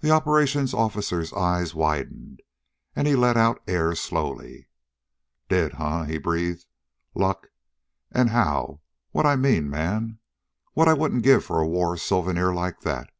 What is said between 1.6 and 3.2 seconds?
widened, and he